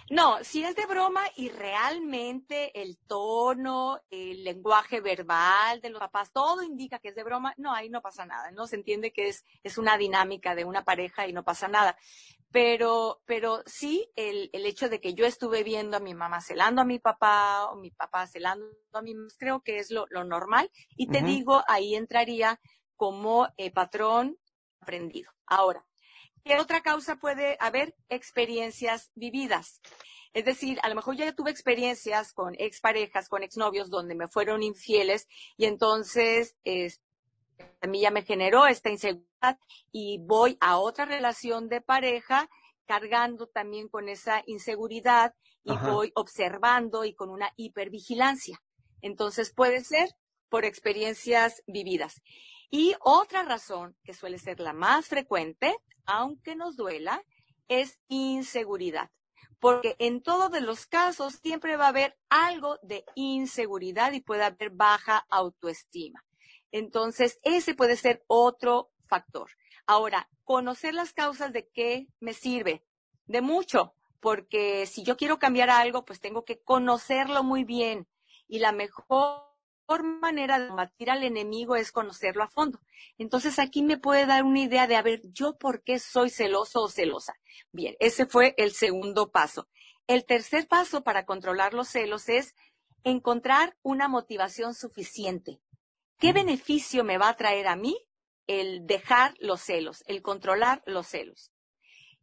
[0.09, 6.31] No, si es de broma y realmente el tono, el lenguaje verbal de los papás,
[6.31, 8.67] todo indica que es de broma, no, ahí no pasa nada, ¿no?
[8.67, 11.97] Se entiende que es, es una dinámica de una pareja y no pasa nada.
[12.51, 16.81] Pero, pero sí el, el hecho de que yo estuve viendo a mi mamá celando
[16.81, 20.71] a mi papá o mi papá celando a mí, creo que es lo, lo normal.
[20.95, 22.59] Y te digo, ahí entraría
[22.95, 24.37] como eh, patrón
[24.79, 25.31] aprendido.
[25.47, 25.85] Ahora,
[26.45, 27.95] ¿Qué otra causa puede haber?
[28.07, 29.81] Experiencias vividas.
[30.31, 34.61] Es decir, a lo mejor ya tuve experiencias con exparejas, con exnovios donde me fueron
[34.61, 35.27] infieles
[35.57, 36.55] y entonces
[37.81, 39.57] a mí ya me generó esta inseguridad
[39.91, 42.47] y voy a otra relación de pareja
[42.85, 48.61] cargando también con esa inseguridad y voy observando y con una hipervigilancia.
[49.01, 50.09] Entonces puede ser
[50.49, 52.21] por experiencias vividas.
[52.69, 55.75] Y otra razón, que suele ser la más frecuente,
[56.05, 57.23] aunque nos duela,
[57.67, 59.09] es inseguridad.
[59.59, 64.69] Porque en todos los casos siempre va a haber algo de inseguridad y puede haber
[64.69, 66.23] baja autoestima.
[66.71, 69.49] Entonces, ese puede ser otro factor.
[69.87, 72.83] Ahora, conocer las causas de qué me sirve.
[73.27, 78.07] De mucho, porque si yo quiero cambiar algo, pues tengo que conocerlo muy bien.
[78.47, 79.54] Y la mejor
[80.03, 82.79] manera de combatir al enemigo es conocerlo a fondo.
[83.17, 86.83] Entonces aquí me puede dar una idea de, a ver, yo por qué soy celoso
[86.83, 87.35] o celosa.
[87.71, 89.67] Bien, ese fue el segundo paso.
[90.07, 92.55] El tercer paso para controlar los celos es
[93.03, 95.61] encontrar una motivación suficiente.
[96.17, 97.97] ¿Qué beneficio me va a traer a mí
[98.47, 101.51] el dejar los celos, el controlar los celos?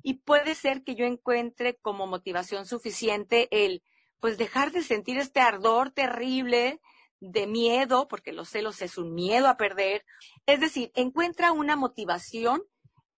[0.03, 3.83] Y puede ser que yo encuentre como motivación suficiente el,
[4.19, 6.81] pues dejar de sentir este ardor terrible
[7.23, 10.05] de miedo, porque los celos es un miedo a perder.
[10.45, 12.63] Es decir, encuentra una motivación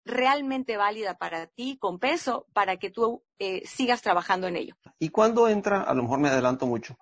[0.04, 4.76] realmente válida para ti, con peso, para que tú eh, sigas trabajando en ello.
[5.00, 6.98] ¿Y cuándo entra, a lo mejor me adelanto mucho,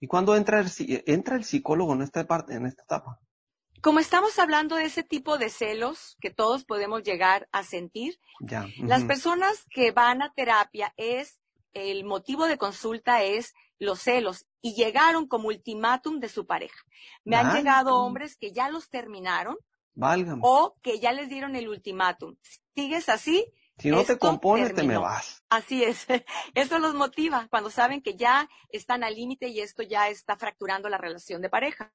[0.00, 0.68] ¿y cuándo entra el,
[1.06, 3.20] entra el psicólogo en esta parte, en esta etapa?
[3.82, 8.18] Como estamos hablando de ese tipo de celos que todos podemos llegar a sentir,
[8.78, 11.38] las personas que van a terapia es,
[11.72, 16.78] el motivo de consulta es los celos y llegaron como ultimátum de su pareja.
[17.24, 19.56] Me han llegado hombres que ya los terminaron
[20.42, 22.36] o que ya les dieron el ultimátum.
[22.74, 23.46] Sigues así.
[23.78, 25.44] Si no te compones, te me vas.
[25.48, 26.06] Así es.
[26.54, 30.88] Eso los motiva cuando saben que ya están al límite y esto ya está fracturando
[30.88, 31.92] la relación de pareja.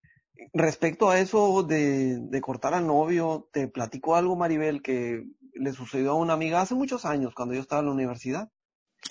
[0.53, 6.11] Respecto a eso de, de cortar al novio, te platico algo, Maribel, que le sucedió
[6.11, 8.49] a una amiga hace muchos años, cuando yo estaba en la universidad.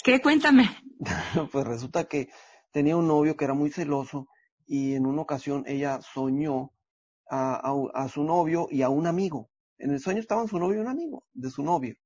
[0.03, 0.21] ¿Qué?
[0.21, 0.71] Cuéntame.
[1.53, 2.29] pues resulta que
[2.71, 4.29] tenía un novio que era muy celoso
[4.67, 6.73] y en una ocasión ella soñó
[7.29, 9.51] a, su novio y a un amigo.
[9.79, 11.97] En el sueño estaban su novio y un amigo de su novio.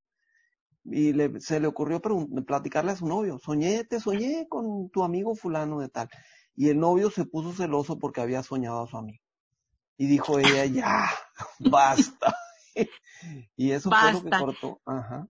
[0.85, 5.81] Y se le ocurrió platicarle a su novio, soñé, te soñé con tu amigo fulano
[5.81, 6.09] de tal.
[6.55, 9.22] Y el novio se puso celoso porque había soñado a su amigo.
[9.99, 11.11] Y dijo ella, ya,
[11.59, 12.37] basta.
[13.57, 14.81] y eso fue lo que cortó.
[14.87, 15.29] Ajá,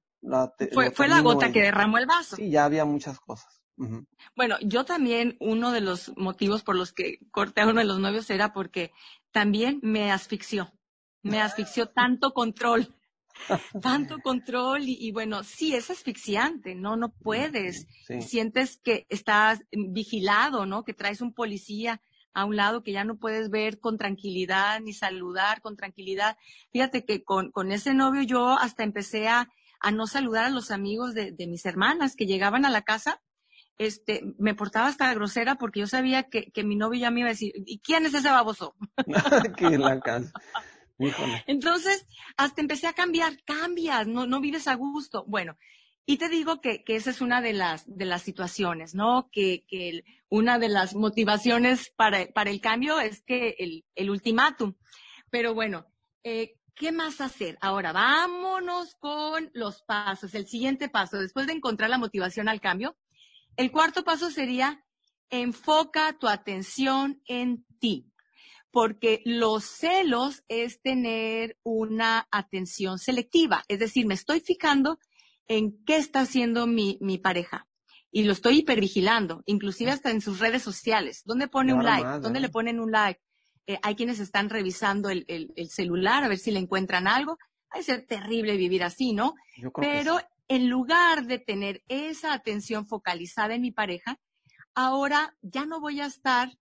[0.72, 2.36] fue, fue la gota que derramó el vaso.
[2.36, 3.62] Sí, ya había muchas cosas.
[4.34, 7.98] Bueno, yo también, uno de los motivos por los que corté a uno de los
[7.98, 8.92] novios era porque
[9.32, 10.72] también me asfixió.
[11.22, 12.94] Me asfixió tanto control.
[13.82, 16.96] tanto control y, bueno, sí, es asfixiante, ¿no?
[16.96, 17.86] No puedes.
[18.20, 20.84] Sientes que estás vigilado, ¿no?
[20.84, 22.00] Que traes un policía
[22.32, 26.36] a un lado que ya no puedes ver con tranquilidad ni saludar con tranquilidad.
[26.70, 29.48] Fíjate que con, con ese novio yo hasta empecé a,
[29.80, 33.20] a no saludar a los amigos de, de mis hermanas que llegaban a la casa
[33.78, 37.28] este, me portaba hasta grosera porque yo sabía que, que mi novio ya me iba
[37.28, 38.74] a decir, ¿y quién es ese baboso?
[39.56, 40.32] que la casa.
[41.46, 42.06] Entonces,
[42.38, 45.24] hasta empecé a cambiar, cambias, no, no vives a gusto.
[45.26, 45.58] Bueno,
[46.06, 49.28] y te digo que, que esa es una de las, de las situaciones, ¿no?
[49.30, 54.74] Que, que una de las motivaciones para, para el cambio es que el, el ultimátum.
[55.28, 55.86] Pero bueno,
[56.24, 57.58] eh, ¿qué más hacer?
[57.60, 60.34] Ahora, vámonos con los pasos.
[60.34, 62.96] El siguiente paso, después de encontrar la motivación al cambio,
[63.56, 64.84] el cuarto paso sería
[65.30, 68.12] enfoca tu atención en ti,
[68.70, 74.98] porque los celos es tener una atención selectiva, es decir, me estoy fijando
[75.48, 77.66] en qué está haciendo mi, pareja
[78.10, 81.22] y lo estoy hipervigilando, inclusive hasta en sus redes sociales.
[81.24, 82.20] ¿Dónde pone un like?
[82.20, 83.20] ¿Dónde le ponen un like?
[83.66, 85.26] Eh, hay quienes están revisando el,
[85.68, 87.38] celular a ver si le encuentran algo.
[87.74, 89.34] Va a ser terrible vivir así, ¿no?
[89.80, 94.20] Pero en lugar de tener esa atención focalizada en mi pareja,
[94.74, 96.56] ahora ya no voy a estar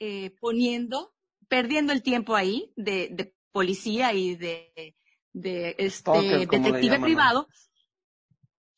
[0.00, 1.14] eh, poniendo,
[1.48, 4.94] perdiendo el tiempo ahí de, policía y de,
[5.32, 7.48] este detective privado.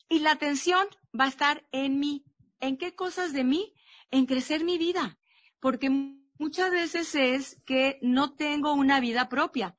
[0.07, 0.87] Y la atención
[1.19, 2.23] va a estar en mí.
[2.61, 3.73] ¿En qué cosas de mí?
[4.09, 5.19] En crecer mi vida.
[5.59, 5.89] Porque
[6.37, 9.75] muchas veces es que no tengo una vida propia.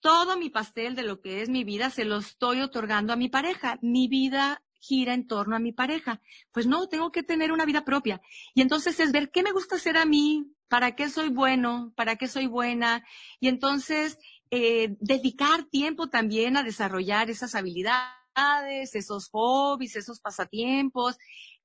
[0.00, 3.28] Todo mi pastel de lo que es mi vida se lo estoy otorgando a mi
[3.28, 3.78] pareja.
[3.82, 6.20] Mi vida gira en torno a mi pareja.
[6.50, 8.20] Pues no, tengo que tener una vida propia.
[8.54, 12.16] Y entonces es ver qué me gusta hacer a mí, para qué soy bueno, para
[12.16, 13.04] qué soy buena.
[13.38, 14.18] Y entonces
[14.50, 21.16] eh, dedicar tiempo también a desarrollar esas habilidades, esos hobbies, esos pasatiempos,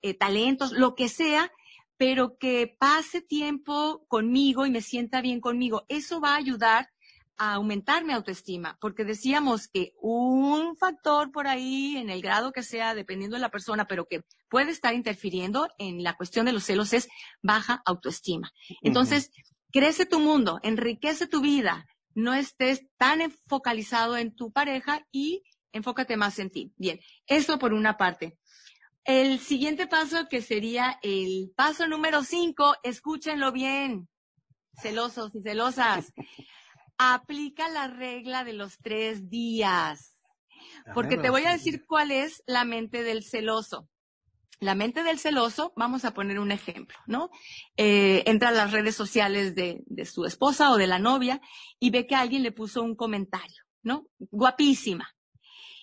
[0.02, 1.52] eh, talentos, lo que sea,
[1.98, 5.86] pero que pase tiempo conmigo y me sienta bien conmigo.
[5.90, 6.90] Eso va a ayudar
[7.38, 12.64] a aumentar mi autoestima, porque decíamos que un factor por ahí, en el grado que
[12.64, 16.64] sea, dependiendo de la persona, pero que puede estar interfiriendo en la cuestión de los
[16.64, 17.08] celos es
[17.44, 18.52] baja autoestima.
[18.82, 19.30] Entonces,
[19.72, 26.18] crece tu mundo, enriquece tu vida, no estés tan focalizado en tu pareja y enfócate
[26.18, 26.74] más en ti.
[26.78, 28.40] Bien, eso por una parte.
[29.08, 34.10] El siguiente paso que sería el paso número cinco, escúchenlo bien,
[34.82, 36.12] celosos y celosas.
[36.98, 40.20] Aplica la regla de los tres días.
[40.94, 43.88] Porque te voy a decir cuál es la mente del celoso.
[44.60, 47.30] La mente del celoso, vamos a poner un ejemplo, ¿no?
[47.78, 51.40] Eh, entra a las redes sociales de, de su esposa o de la novia
[51.80, 54.10] y ve que alguien le puso un comentario, ¿no?
[54.20, 55.16] Guapísima.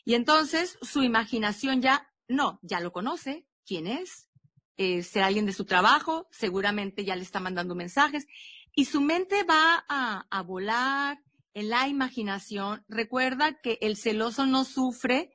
[0.05, 3.47] Y entonces su imaginación ya no, ya lo conoce.
[3.67, 4.29] ¿Quién es?
[4.77, 8.27] Eh, será alguien de su trabajo, seguramente ya le está mandando mensajes.
[8.75, 11.23] Y su mente va a, volar
[11.55, 12.85] en la imaginación.
[12.89, 15.31] Recuerda que el celoso no sufre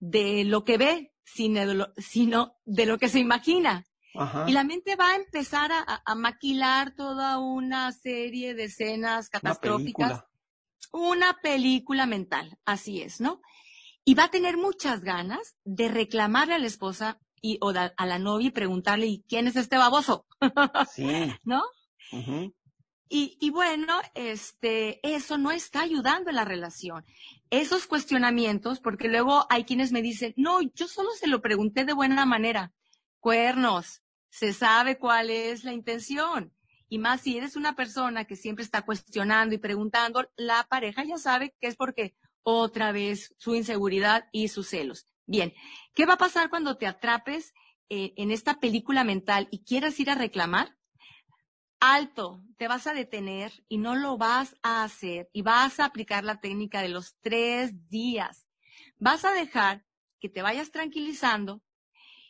[0.00, 3.84] de lo que ve, sino de lo, sino de lo que se imagina.
[4.46, 10.24] Y la mente va a empezar a, maquilar toda una serie de escenas catastróficas.
[10.92, 13.40] una película mental, así es, ¿no?
[14.08, 18.18] Y va a tener muchas ganas de reclamarle a la esposa y, o a la
[18.18, 20.24] novia y preguntarle, ¿y quién es este baboso?
[20.94, 21.30] Sí.
[21.44, 21.62] ¿No?
[23.10, 27.04] y, y, bueno, este, eso no está ayudando en la relación.
[27.50, 31.92] Esos cuestionamientos, porque luego hay quienes me dicen, no, yo solo se lo pregunté de
[31.92, 32.72] buena manera.
[33.20, 36.54] Cuernos, se sabe cuál es la intención.
[36.88, 41.18] Y más si eres una persona que siempre está cuestionando y preguntando, la pareja ya
[41.18, 42.14] sabe que es porque
[42.50, 45.06] otra vez su inseguridad y sus celos.
[45.26, 45.52] Bien,
[45.94, 47.52] ¿qué va a pasar cuando te atrapes
[47.90, 50.74] eh, en esta película mental y quieras ir a reclamar?
[51.78, 56.24] Alto, te vas a detener y no lo vas a hacer y vas a aplicar
[56.24, 58.48] la técnica de los tres días.
[58.96, 59.84] Vas a dejar
[60.18, 61.62] que te vayas tranquilizando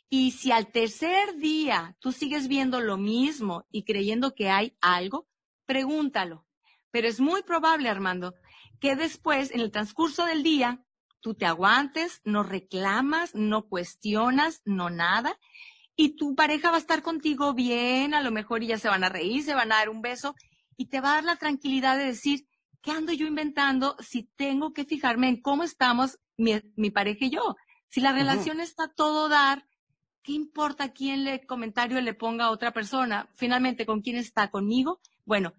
[0.09, 5.29] y si al tercer día tú sigues viendo lo mismo y creyendo que hay algo,
[5.65, 6.45] pregúntalo.
[6.91, 8.35] Pero es muy probable, Armando,
[8.79, 10.83] que después, en el transcurso del día,
[11.21, 15.37] tú te aguantes, no reclamas, no cuestionas, no nada,
[15.95, 19.09] y tu pareja va a estar contigo bien, a lo mejor ya se van a
[19.09, 20.33] reír, se van a dar un beso,
[20.77, 22.47] y te va a dar la tranquilidad de decir,
[22.81, 27.55] ¿qué ando yo inventando si tengo que fijarme en cómo estamos mi, pareja y yo?
[27.89, 29.65] Si la relación está todo dar,
[30.23, 33.29] ¿qué importa quién le comentario le ponga a otra persona?
[33.35, 34.49] Finalmente, ¿con quién está?
[34.49, 35.01] ¿Conmigo?
[35.25, 35.53] Bueno,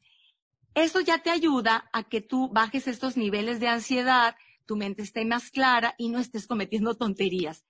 [0.75, 5.25] eso ya te ayuda a que tú bajes estos niveles de ansiedad, tu mente esté
[5.25, 7.65] más clara y no estés cometiendo tonterías.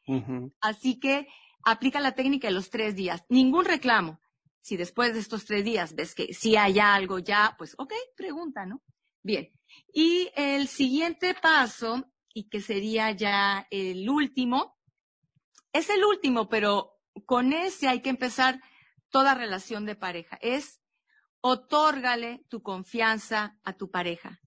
[0.60, 1.28] Así que
[1.64, 3.24] aplica la técnica de los tres días.
[3.28, 4.20] Ningún reclamo.
[4.62, 8.66] Si después de estos tres días ves que si hay algo ya, pues ok, pregunta,
[8.66, 8.82] ¿no?
[9.22, 9.50] Bien.
[9.92, 14.76] Y el siguiente paso, y que sería ya el último,
[15.72, 18.60] es el último, pero con ese hay que empezar
[19.08, 20.38] toda relación de pareja.
[20.40, 20.79] Es
[21.40, 24.40] Otórgale tu confianza a tu pareja.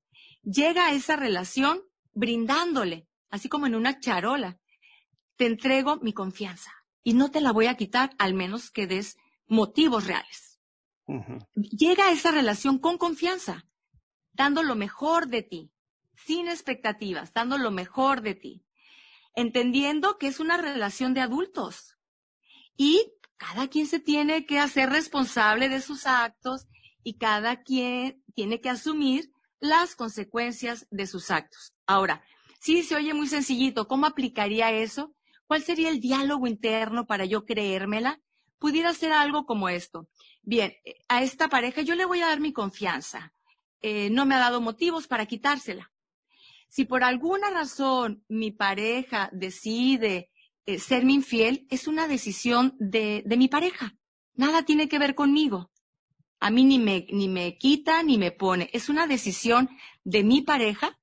[0.44, 1.82] Llega a esa relación
[2.14, 4.60] brindándole, así como en una charola.
[5.36, 6.72] Te entrego mi confianza
[7.04, 10.60] y no te la voy a quitar al menos que des motivos reales.
[11.56, 13.66] Llega a esa relación con confianza,
[14.32, 15.72] dando lo mejor de ti,
[16.16, 18.66] sin expectativas, dando lo mejor de ti,
[19.36, 21.98] entendiendo que es una relación de adultos
[22.78, 26.68] y cada quien se tiene que hacer responsable de sus actos
[27.04, 29.30] y cada quien tiene que asumir
[29.60, 31.74] las consecuencias de sus actos.
[31.86, 32.24] Ahora,
[32.60, 35.14] sí se oye muy sencillito, ¿cómo aplicaría eso?
[35.46, 38.20] ¿Cuál sería el diálogo interno para yo creérmela?
[38.60, 40.08] Pudiera ser algo como esto.
[40.42, 40.74] Bien,
[41.08, 43.34] a esta pareja yo le voy a dar mi confianza.
[43.84, 45.92] eh, no me ha dado motivos para quitársela.
[46.70, 50.32] Si por alguna razón mi pareja decide
[50.66, 53.94] eh, serme infiel, es una decisión de, de mi pareja.
[54.34, 55.70] Nada tiene que ver conmigo.
[56.44, 58.70] A mí ni me, ni me quita ni me pone.
[58.74, 59.70] Es una decisión
[60.04, 61.00] de mi pareja.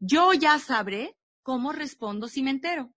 [0.00, 2.90] Yo ya sabré cómo respondo si me entero.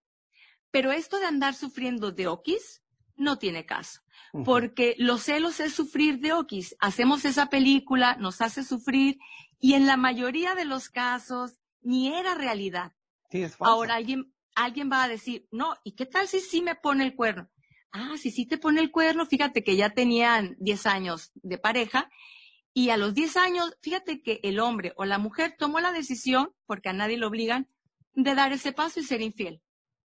[0.71, 2.81] Pero esto de andar sufriendo de okis
[3.17, 3.99] no tiene caso.
[4.45, 6.77] Porque los celos es sufrir de okis.
[6.79, 9.19] Hacemos esa película, nos hace sufrir
[9.59, 12.93] y en la mayoría de los casos ni era realidad.
[13.59, 17.17] Ahora alguien, alguien va a decir, no, ¿y qué tal si sí me pone el
[17.17, 17.50] cuerno?
[17.91, 22.09] Ah, si sí te pone el cuerno, fíjate que ya tenían 10 años de pareja
[22.73, 26.53] y a los 10 años, fíjate que el hombre o la mujer tomó la decisión,
[26.65, 27.67] porque a nadie lo obligan,
[28.13, 29.61] de dar ese paso y ser infiel.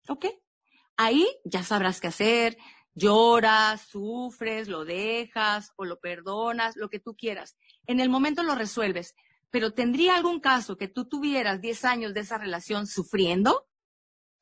[0.07, 0.25] ¿Ok?
[0.95, 2.57] Ahí ya sabrás qué hacer,
[2.93, 7.57] lloras, sufres, lo dejas o lo perdonas, lo que tú quieras.
[7.85, 9.15] En el momento lo resuelves,
[9.49, 13.67] pero ¿tendría algún caso que tú tuvieras 10 años de esa relación sufriendo?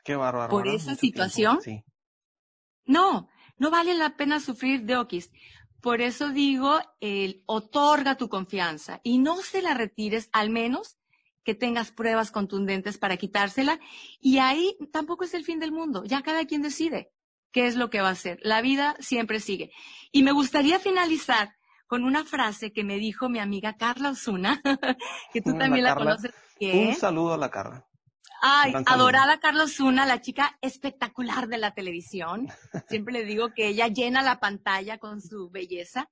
[0.03, 0.49] Qué bárbaro.
[0.49, 1.59] Por esa situación.
[1.61, 1.83] Sí.
[2.85, 5.31] No, no vale la pena sufrir de okis.
[5.81, 10.97] Por eso digo, el, otorga tu confianza y no se la retires, al menos
[11.43, 13.79] que tengas pruebas contundentes para quitársela.
[14.19, 16.03] Y ahí tampoco es el fin del mundo.
[16.05, 17.11] Ya cada quien decide
[17.51, 18.39] qué es lo que va a hacer.
[18.43, 19.71] La vida siempre sigue.
[20.11, 21.55] Y me gustaría finalizar
[21.87, 24.61] con una frase que me dijo mi amiga Carla Osuna,
[25.33, 26.31] que tú también la, conoces.
[26.61, 27.85] Un saludo a la Carla.
[28.43, 32.49] Ay, adorada Carlos Zuna, la chica espectacular de la televisión.
[32.89, 36.09] Siempre le digo que ella llena la pantalla con su belleza.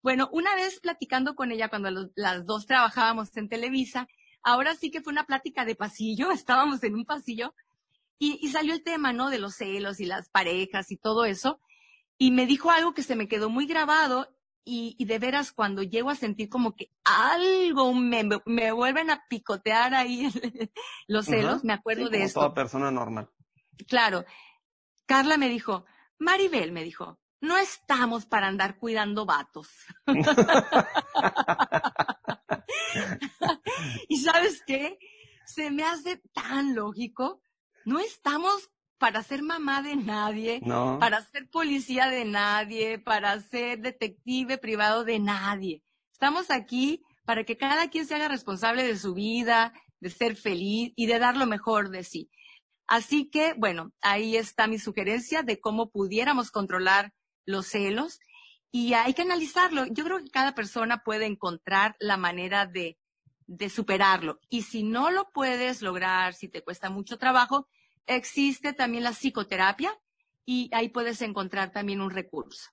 [0.00, 4.06] Bueno, una vez platicando con ella cuando las dos trabajábamos en Televisa,
[4.44, 7.52] ahora sí que fue una plática de pasillo, estábamos en un pasillo
[8.16, 9.28] y, y salió el tema, ¿no?
[9.28, 11.60] De los celos y las parejas y todo eso.
[12.16, 14.32] Y me dijo algo que se me quedó muy grabado
[14.64, 19.94] y, de veras cuando llego a sentir como que algo me, me vuelven a picotear
[19.94, 20.30] ahí
[21.08, 22.40] los celos, me acuerdo de eso.
[22.40, 23.30] Toda persona normal.
[23.88, 24.24] Claro.
[25.06, 25.84] Carla me dijo,
[26.18, 29.68] Maribel me dijo, no estamos para andar cuidando vatos.
[34.08, 34.98] y sabes qué?
[35.44, 37.42] Se me hace tan lógico.
[37.84, 38.70] No estamos
[39.02, 40.62] para ser mamá de nadie,
[41.00, 45.82] para ser policía de nadie, para ser detective privado de nadie.
[46.12, 50.92] Estamos aquí para que cada quien se haga responsable de su vida, de ser feliz
[50.94, 52.30] y de dar lo mejor de sí.
[52.86, 57.12] Así que, bueno, ahí está mi sugerencia de cómo pudiéramos controlar
[57.44, 58.20] los celos
[58.70, 59.86] y hay que analizarlo.
[59.86, 63.00] Yo creo que cada persona puede encontrar la manera de,
[63.48, 64.38] de superarlo.
[64.48, 67.66] Y si no lo puedes lograr, si te cuesta mucho trabajo,
[68.06, 69.92] existe también la psicoterapia
[70.44, 72.70] y ahí puedes encontrar también un recurso.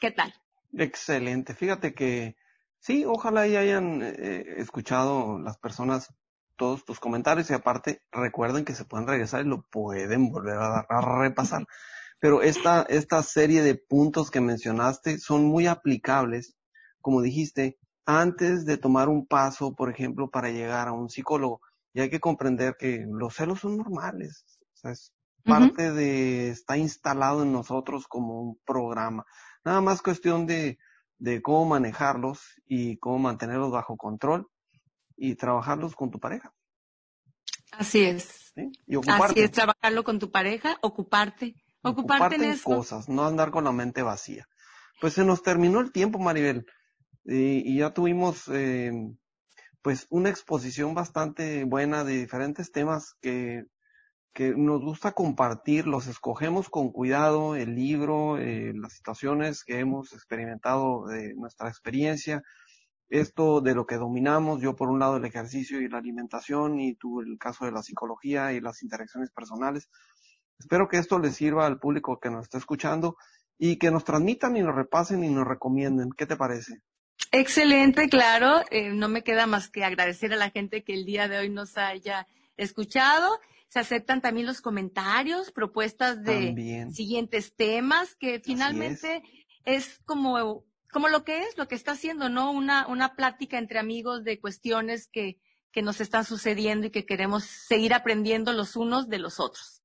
[0.00, 0.32] ¿Qué tal?
[0.72, 1.54] Excelente.
[1.54, 2.36] Fíjate que
[2.78, 6.14] sí, ojalá ya hayan eh, escuchado las personas
[6.56, 10.84] todos tus comentarios y aparte recuerden que se pueden regresar y lo pueden volver a,
[11.18, 11.66] repasar.
[12.20, 16.58] Pero esta, esta serie de puntos que mencionaste son muy aplicables,
[17.00, 21.62] como dijiste, antes de tomar un paso, por ejemplo, para llegar a un psicólogo.
[21.92, 24.44] Y hay que comprender que los celos son normales.
[24.74, 25.12] O sea, es
[25.44, 29.24] parte de, está instalado en nosotros como un programa.
[29.64, 30.78] Nada más cuestión de,
[31.18, 34.48] de cómo manejarlos y cómo mantenerlos bajo control
[35.16, 36.52] y trabajarlos con tu pareja.
[37.72, 38.52] Así es.
[38.86, 39.24] Y ocuparte.
[39.24, 41.54] Así es, trabajarlo con tu pareja, ocuparte.
[41.82, 42.64] Ocuparte, en, eso.
[42.64, 44.46] cosas, no andar con la mente vacía.
[45.00, 46.66] Pues se nos terminó el tiempo, Maribel.
[47.24, 48.92] Y, y ya tuvimos eh,
[49.82, 53.64] pues una exposición bastante buena de diferentes temas que,
[54.32, 60.12] que nos gusta compartir, los escogemos con cuidado, el libro, eh, las situaciones que hemos
[60.12, 62.42] experimentado de nuestra experiencia,
[63.08, 66.94] esto de lo que dominamos, yo por un lado el ejercicio y la alimentación y
[66.94, 69.90] tú el caso de la psicología y las interacciones personales.
[70.58, 73.16] Espero que esto les sirva al público que nos está escuchando
[73.58, 76.10] y que nos transmitan y nos repasen y nos recomienden.
[76.16, 76.82] ¿Qué te parece?
[77.32, 78.62] Excelente, claro.
[78.70, 81.48] Eh, no me queda más que agradecer a la gente que el día de hoy
[81.48, 83.38] nos haya escuchado.
[83.68, 89.22] Se aceptan también los comentarios, propuestas de siguientes temas, que finalmente
[89.64, 90.00] es.
[90.04, 92.50] como, como lo que es, lo que está haciendo, ¿no?
[92.50, 95.38] Una, una plática entre amigos de cuestiones que,
[95.70, 99.79] que nos están sucediendo y que queremos seguir aprendiendo los unos de los otros.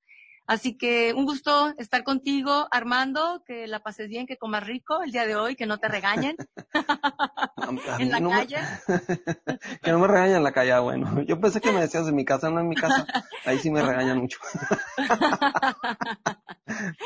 [0.48, 5.12] Así que un gusto estar contigo, Armando, que la pases bien, que comas rico el
[5.12, 6.36] día de hoy, que no te regañen
[8.00, 8.58] en la calle.
[9.82, 11.22] que no me regañen en la calle, ah, bueno.
[11.24, 13.08] Yo pensé que me decías en mi casa, no en mi casa.
[13.46, 14.38] Ahí sí me regañan mucho.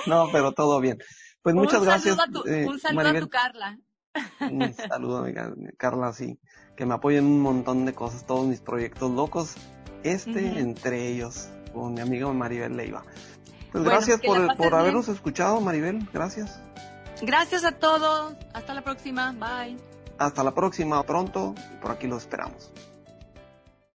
[0.05, 0.97] no, pero todo bien.
[1.41, 2.17] Pues muchas gracias.
[2.45, 3.79] Eh, un saludo a tu Carla.
[4.41, 6.39] un saludo, amiga, Carla, sí.
[6.75, 9.55] que me apoyen un montón de cosas, todos mis proyectos locos,
[10.03, 13.03] este entre ellos, con mi amigo Maribel Leiva.
[13.71, 16.59] Pues gracias por, por habernos escuchado, Maribel, gracias.
[17.21, 19.77] Gracias a todos, hasta la próxima, bye.
[20.17, 22.71] Hasta la próxima, pronto, por aquí los esperamos.